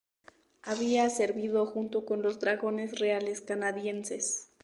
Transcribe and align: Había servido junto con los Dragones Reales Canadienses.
Había 0.63 1.07
servido 1.11 1.67
junto 1.67 2.05
con 2.07 2.23
los 2.23 2.39
Dragones 2.39 2.97
Reales 2.97 3.39
Canadienses. 3.39 4.49